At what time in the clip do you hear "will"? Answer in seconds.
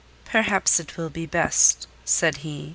0.97-1.11